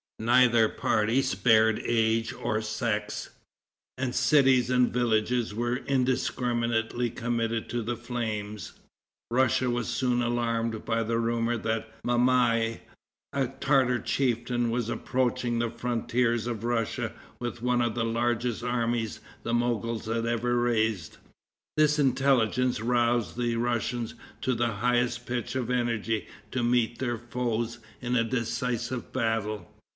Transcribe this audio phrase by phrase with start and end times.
[0.17, 3.31] Neither party spared age or sex,
[3.97, 8.73] and cities and villages were indiscriminately committed to the flames.
[9.31, 12.81] Russia was soon alarmed by the rumor that Mamai,
[13.33, 19.19] a Tartar chieftain, was approaching the frontiers of Russia with one of the largest armies
[19.41, 21.17] the Mogols had ever raised.
[21.77, 27.79] This intelligence roused the Russians to the highest pitch of energy to meet their foes
[28.01, 29.67] in a decisive battle.